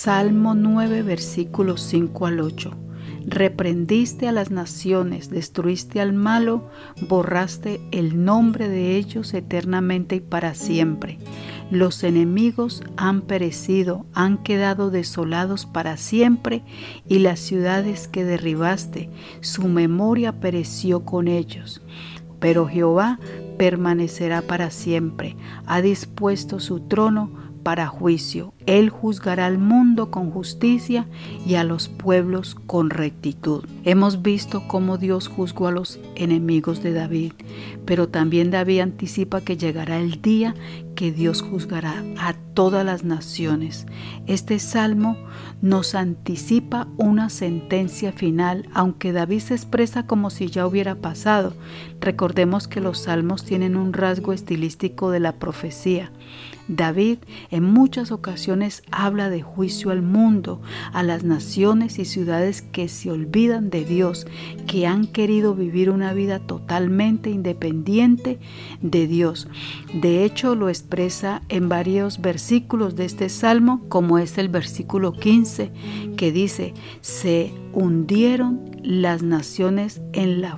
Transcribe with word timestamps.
Salmo 0.00 0.54
9, 0.54 1.02
versículos 1.02 1.82
5 1.82 2.26
al 2.26 2.38
8. 2.38 2.70
Reprendiste 3.26 4.28
a 4.28 4.32
las 4.32 4.52
naciones, 4.52 5.28
destruiste 5.28 6.00
al 6.00 6.12
malo, 6.12 6.70
borraste 7.08 7.80
el 7.90 8.24
nombre 8.24 8.68
de 8.68 8.94
ellos 8.94 9.34
eternamente 9.34 10.14
y 10.14 10.20
para 10.20 10.54
siempre. 10.54 11.18
Los 11.72 12.04
enemigos 12.04 12.84
han 12.96 13.22
perecido, 13.22 14.06
han 14.14 14.40
quedado 14.44 14.92
desolados 14.92 15.66
para 15.66 15.96
siempre, 15.96 16.62
y 17.08 17.18
las 17.18 17.40
ciudades 17.40 18.06
que 18.06 18.22
derribaste, 18.22 19.10
su 19.40 19.66
memoria 19.66 20.38
pereció 20.38 21.04
con 21.04 21.26
ellos. 21.26 21.82
Pero 22.38 22.68
Jehová 22.68 23.18
permanecerá 23.58 24.42
para 24.42 24.70
siempre, 24.70 25.36
ha 25.66 25.82
dispuesto 25.82 26.60
su 26.60 26.78
trono 26.78 27.47
para 27.68 27.86
juicio. 27.86 28.54
Él 28.64 28.88
juzgará 28.88 29.44
al 29.44 29.58
mundo 29.58 30.10
con 30.10 30.30
justicia 30.30 31.06
y 31.46 31.56
a 31.56 31.64
los 31.64 31.90
pueblos 31.90 32.56
con 32.66 32.88
rectitud. 32.88 33.62
Hemos 33.84 34.22
visto 34.22 34.66
cómo 34.66 34.96
Dios 34.96 35.28
juzgó 35.28 35.66
a 35.66 35.70
los 35.70 36.00
enemigos 36.14 36.82
de 36.82 36.94
David, 36.94 37.32
pero 37.84 38.08
también 38.08 38.50
David 38.50 38.80
anticipa 38.80 39.42
que 39.42 39.58
llegará 39.58 39.98
el 39.98 40.22
día 40.22 40.54
que 40.98 41.12
Dios 41.12 41.42
juzgará 41.42 42.02
a 42.18 42.32
todas 42.54 42.84
las 42.84 43.04
naciones. 43.04 43.86
Este 44.26 44.58
salmo 44.58 45.16
nos 45.62 45.94
anticipa 45.94 46.88
una 46.96 47.30
sentencia 47.30 48.10
final, 48.10 48.68
aunque 48.74 49.12
David 49.12 49.38
se 49.38 49.54
expresa 49.54 50.08
como 50.08 50.28
si 50.30 50.48
ya 50.48 50.66
hubiera 50.66 50.96
pasado. 50.96 51.54
Recordemos 52.00 52.66
que 52.66 52.80
los 52.80 52.98
salmos 52.98 53.44
tienen 53.44 53.76
un 53.76 53.92
rasgo 53.92 54.32
estilístico 54.32 55.12
de 55.12 55.20
la 55.20 55.36
profecía. 55.38 56.10
David 56.68 57.18
en 57.50 57.64
muchas 57.64 58.12
ocasiones 58.12 58.82
habla 58.90 59.30
de 59.30 59.40
juicio 59.40 59.90
al 59.90 60.02
mundo, 60.02 60.60
a 60.92 61.02
las 61.02 61.24
naciones 61.24 61.98
y 61.98 62.04
ciudades 62.04 62.60
que 62.60 62.88
se 62.88 63.10
olvidan 63.10 63.70
de 63.70 63.84
Dios, 63.84 64.26
que 64.66 64.86
han 64.86 65.06
querido 65.06 65.54
vivir 65.54 65.88
una 65.88 66.12
vida 66.12 66.40
totalmente 66.40 67.30
independiente 67.30 68.38
de 68.82 69.06
Dios. 69.06 69.48
De 69.94 70.24
hecho, 70.24 70.54
lo 70.54 70.68
expresa 70.88 71.42
en 71.50 71.68
varios 71.68 72.22
versículos 72.22 72.96
de 72.96 73.04
este 73.04 73.28
salmo, 73.28 73.82
como 73.90 74.18
es 74.18 74.38
el 74.38 74.48
versículo 74.48 75.12
15, 75.12 75.70
que 76.16 76.32
dice, 76.32 76.72
se 77.02 77.52
hundieron 77.74 78.70
las 78.82 79.22
naciones 79.22 80.00
en 80.14 80.40
la 80.40 80.56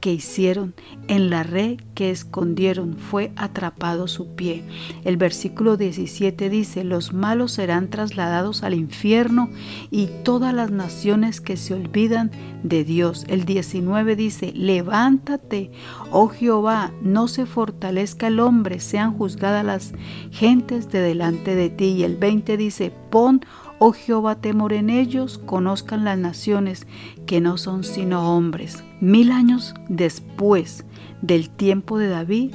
que 0.00 0.12
hicieron, 0.12 0.74
en 1.08 1.30
la 1.30 1.42
red 1.42 1.80
que 1.94 2.10
escondieron, 2.10 2.98
fue 2.98 3.32
atrapado 3.36 4.06
su 4.06 4.34
pie. 4.34 4.62
El 5.04 5.16
versículo 5.16 5.76
17 5.76 6.50
dice, 6.50 6.84
los 6.84 7.12
malos 7.12 7.52
serán 7.52 7.88
trasladados 7.88 8.62
al 8.62 8.74
infierno 8.74 9.48
y 9.90 10.08
todas 10.24 10.52
las 10.52 10.70
naciones 10.70 11.40
que 11.40 11.56
se 11.56 11.74
olvidan 11.74 12.30
de 12.62 12.84
Dios. 12.84 13.24
El 13.28 13.44
19 13.44 14.14
dice, 14.14 14.52
levántate, 14.54 15.72
oh 16.12 16.28
Jehová, 16.28 16.92
no 17.02 17.26
se 17.28 17.46
fortalezca 17.46 18.26
el 18.26 18.40
hombre, 18.40 18.78
sean 18.78 19.16
juzgadas 19.16 19.64
las 19.64 19.92
gentes 20.30 20.90
de 20.90 21.00
delante 21.00 21.54
de 21.54 21.70
ti. 21.70 21.86
Y 21.86 22.04
el 22.04 22.16
20 22.16 22.56
dice, 22.56 22.92
pon 23.10 23.40
Oh 23.80 23.92
Jehová, 23.92 24.34
temor 24.36 24.72
en 24.72 24.90
ellos, 24.90 25.38
conozcan 25.38 26.04
las 26.04 26.18
naciones 26.18 26.86
que 27.26 27.40
no 27.40 27.58
son 27.58 27.84
sino 27.84 28.36
hombres. 28.36 28.82
Mil 29.00 29.30
años 29.30 29.74
después 29.88 30.84
del 31.22 31.48
tiempo 31.48 31.96
de 31.96 32.08
David, 32.08 32.54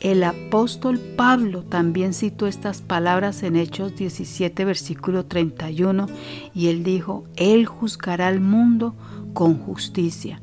el 0.00 0.24
apóstol 0.24 0.98
Pablo 1.16 1.62
también 1.62 2.12
citó 2.12 2.48
estas 2.48 2.82
palabras 2.82 3.44
en 3.44 3.54
Hechos 3.54 3.94
17, 3.94 4.64
versículo 4.64 5.24
31, 5.24 6.06
y 6.52 6.66
él 6.66 6.82
dijo, 6.82 7.24
Él 7.36 7.66
juzgará 7.66 8.26
al 8.26 8.40
mundo 8.40 8.96
con 9.34 9.58
justicia. 9.58 10.42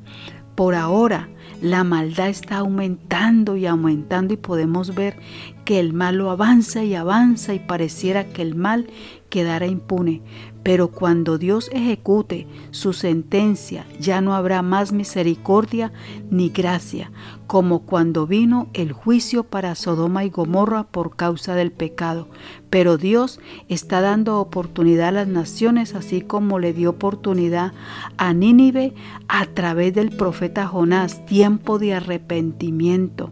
Por 0.56 0.76
ahora, 0.76 1.30
la 1.62 1.84
maldad 1.84 2.30
está 2.30 2.58
aumentando 2.58 3.56
y 3.56 3.66
aumentando 3.66 4.34
y 4.34 4.38
podemos 4.38 4.94
ver 4.94 5.18
que 5.66 5.80
el 5.80 5.94
malo 5.94 6.30
avanza 6.30 6.84
y 6.84 6.94
avanza 6.94 7.54
y 7.54 7.60
pareciera 7.60 8.26
que 8.26 8.42
el 8.42 8.54
mal 8.54 8.88
quedará 9.34 9.66
impune. 9.66 10.22
Pero 10.62 10.90
cuando 10.92 11.40
Dios 11.40 11.70
ejecute 11.74 12.48
su 12.70 12.94
sentencia, 12.94 13.86
ya 14.00 14.22
no 14.22 14.34
habrá 14.36 14.62
más 14.62 14.94
misericordia 14.94 15.92
ni 16.30 16.50
gracia, 16.50 17.12
como 17.48 17.80
cuando 17.80 18.28
vino 18.28 18.70
el 18.74 18.94
juicio 18.94 19.44
para 19.44 19.76
Sodoma 19.76 20.24
y 20.24 20.30
Gomorra 20.30 20.84
por 20.84 21.18
causa 21.18 21.56
del 21.56 21.72
pecado. 21.72 22.30
Pero 22.70 22.98
Dios 22.98 23.42
está 23.68 24.00
dando 24.00 24.40
oportunidad 24.40 25.10
a 25.10 25.12
las 25.12 25.28
naciones, 25.28 25.96
así 25.96 26.22
como 26.22 26.60
le 26.60 26.72
dio 26.72 26.92
oportunidad 26.92 27.74
a 28.18 28.34
Nínive 28.34 28.94
a 29.28 29.46
través 29.48 29.94
del 29.94 30.16
profeta 30.16 30.66
Jonás, 30.66 31.26
tiempo 31.26 31.78
de 31.78 31.96
arrepentimiento. 31.96 33.32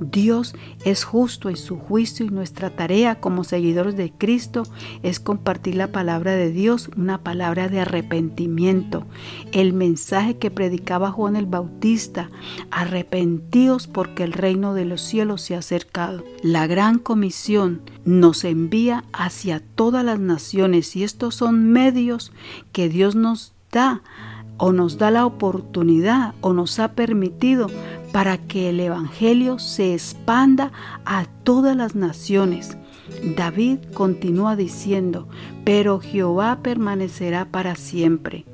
Dios 0.00 0.54
es 0.84 1.04
justo 1.04 1.48
en 1.48 1.56
su 1.56 1.78
juicio 1.78 2.26
y 2.26 2.30
nuestra 2.30 2.70
tarea 2.70 3.20
como 3.20 3.44
seguidores 3.44 3.96
de 3.96 4.10
Cristo 4.10 4.64
es 5.02 5.20
compartir 5.20 5.41
la 5.74 5.88
palabra 5.90 6.32
de 6.32 6.52
Dios, 6.52 6.88
una 6.96 7.18
palabra 7.18 7.68
de 7.68 7.80
arrepentimiento. 7.80 9.04
El 9.50 9.72
mensaje 9.72 10.38
que 10.38 10.52
predicaba 10.52 11.10
Juan 11.10 11.34
el 11.34 11.46
Bautista, 11.46 12.30
arrepentidos 12.70 13.88
porque 13.88 14.22
el 14.22 14.32
reino 14.32 14.72
de 14.72 14.84
los 14.84 15.00
cielos 15.00 15.42
se 15.42 15.56
ha 15.56 15.58
acercado. 15.58 16.24
La 16.42 16.66
gran 16.68 16.98
comisión 16.98 17.82
nos 18.04 18.44
envía 18.44 19.04
hacia 19.12 19.60
todas 19.74 20.04
las 20.04 20.20
naciones 20.20 20.94
y 20.94 21.02
estos 21.02 21.34
son 21.34 21.70
medios 21.70 22.32
que 22.70 22.88
Dios 22.88 23.16
nos 23.16 23.52
da 23.72 24.02
o 24.58 24.70
nos 24.72 24.96
da 24.96 25.10
la 25.10 25.26
oportunidad 25.26 26.34
o 26.40 26.52
nos 26.52 26.78
ha 26.78 26.92
permitido 26.92 27.66
para 28.12 28.38
que 28.38 28.70
el 28.70 28.78
Evangelio 28.78 29.58
se 29.58 29.94
expanda 29.94 30.70
a 31.04 31.24
todas 31.42 31.76
las 31.76 31.96
naciones. 31.96 32.76
David 33.36 33.78
continúa 33.94 34.56
diciendo, 34.56 35.28
pero 35.64 36.00
Jehová 36.00 36.60
permanecerá 36.62 37.46
para 37.46 37.74
siempre. 37.74 38.44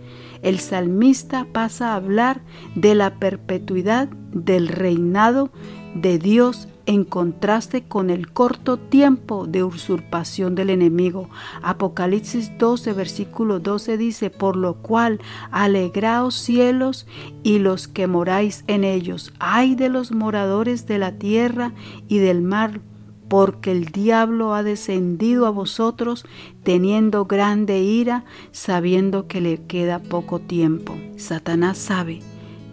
El 0.42 0.58
salmista 0.60 1.46
pasa 1.52 1.92
a 1.92 1.96
hablar 1.96 2.42
de 2.74 2.94
la 2.94 3.18
perpetuidad 3.18 4.08
del 4.32 4.68
reinado 4.68 5.50
de 5.94 6.18
Dios 6.18 6.68
en 6.88 7.04
contraste 7.04 7.84
con 7.84 8.08
el 8.08 8.32
corto 8.32 8.78
tiempo 8.78 9.47
de 9.47 9.62
usurpación 9.62 10.54
del 10.54 10.70
enemigo. 10.70 11.28
Apocalipsis 11.60 12.56
12, 12.56 12.94
versículo 12.94 13.60
12 13.60 13.98
dice, 13.98 14.30
por 14.30 14.56
lo 14.56 14.76
cual 14.76 15.20
alegraos 15.50 16.34
cielos 16.34 17.06
y 17.42 17.58
los 17.58 17.88
que 17.88 18.06
moráis 18.06 18.64
en 18.68 18.84
ellos. 18.84 19.34
Ay 19.38 19.74
de 19.74 19.91
los 19.91 20.12
moradores 20.12 20.86
de 20.86 20.98
la 20.98 21.12
tierra 21.12 21.74
y 22.08 22.18
del 22.18 22.41
mar, 22.41 22.80
porque 23.28 23.71
el 23.71 23.87
diablo 23.87 24.55
ha 24.55 24.62
descendido 24.62 25.47
a 25.47 25.50
vosotros 25.50 26.25
teniendo 26.62 27.27
grande 27.27 27.81
ira, 27.81 28.25
sabiendo 28.53 29.27
que 29.27 29.41
le 29.41 29.62
queda 29.66 29.99
poco 29.99 30.41
tiempo. 30.41 30.97
Satanás 31.16 31.78
sabe 31.78 32.21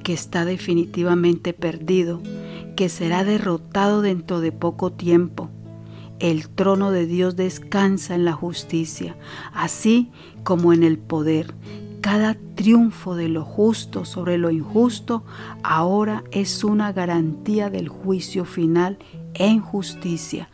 que 0.03 0.13
está 0.13 0.45
definitivamente 0.45 1.53
perdido 1.53 2.21
que 2.75 2.89
será 2.89 3.23
derrotado 3.23 4.01
dentro 4.01 4.39
de 4.39 4.51
poco 4.51 4.91
tiempo. 4.91 5.49
El 6.19 6.47
trono 6.49 6.91
de 6.91 7.05
Dios 7.05 7.35
descansa 7.35 8.15
en 8.15 8.23
la 8.23 8.33
justicia, 8.33 9.17
así 9.53 10.11
como 10.43 10.73
en 10.73 10.83
el 10.83 10.97
poder. 10.97 11.53
Cada 12.01 12.37
triunfo 12.55 13.15
de 13.15 13.29
lo 13.29 13.43
justo 13.43 14.05
sobre 14.05 14.37
lo 14.37 14.51
injusto 14.51 15.25
ahora 15.63 16.23
es 16.31 16.63
una 16.63 16.93
garantía 16.93 17.69
del 17.69 17.89
juicio 17.89 18.45
final 18.45 18.99
en 19.35 19.59
justicia. 19.59 20.49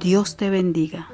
Dios 0.00 0.36
te 0.36 0.50
bendiga. 0.50 1.08